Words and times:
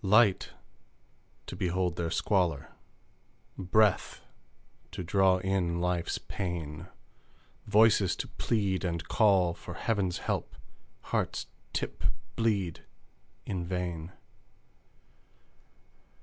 Light 0.00 0.52
to 1.46 1.54
behold 1.54 1.96
their 1.96 2.10
squalor! 2.10 2.70
Breath 3.58 4.22
to 4.90 5.02
draw 5.04 5.36
in 5.36 5.82
life's 5.82 6.16
pain! 6.16 6.86
Voices 7.66 8.16
to 8.16 8.26
plead 8.26 8.86
and 8.86 9.06
call 9.06 9.52
for 9.52 9.74
Heaven's 9.74 10.16
help 10.16 10.56
hearts 11.02 11.46
tip 11.74 12.04
bleed 12.36 12.86
in 13.44 13.66
vain! 13.66 14.12